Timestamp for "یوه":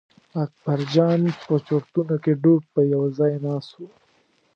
2.93-3.07